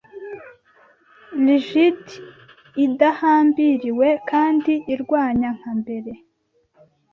[1.45, 2.03] Rigid
[2.85, 6.11] idahambiriwe kandi irwanya nka mbere